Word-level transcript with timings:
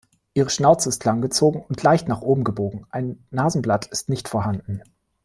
Ihre 0.33 0.49
Schnauze 0.49 0.89
ist 0.89 1.05
langgezogen 1.05 1.61
und 1.61 1.83
leicht 1.83 2.07
nach 2.07 2.21
oben 2.21 2.43
gebogen, 2.43 2.87
ein 2.89 3.23
Nasenblatt 3.29 3.85
ist 3.85 4.09
nicht 4.09 4.27
vorhanden. 4.29 4.81